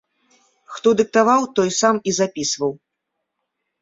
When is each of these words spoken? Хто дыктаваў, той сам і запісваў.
Хто 0.77 0.93
дыктаваў, 1.01 1.41
той 1.59 1.69
сам 1.81 1.95
і 2.13 2.17
запісваў. 2.21 2.73